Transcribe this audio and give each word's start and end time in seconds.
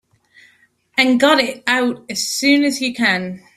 And 0.97 1.19
got 1.19 1.39
it 1.39 1.61
out 1.67 2.03
as 2.09 2.27
soon 2.27 2.63
as 2.63 2.81
you 2.81 2.91
can. 2.91 3.39